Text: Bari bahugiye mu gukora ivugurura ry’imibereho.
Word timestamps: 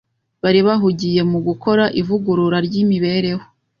Bari 0.41 0.59
bahugiye 0.67 1.21
mu 1.31 1.39
gukora 1.47 1.83
ivugurura 2.01 2.57
ry’imibereho. 2.67 3.43